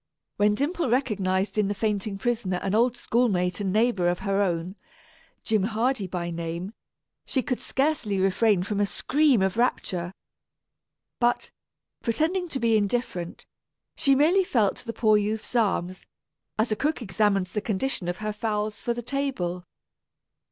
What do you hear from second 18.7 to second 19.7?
for the table.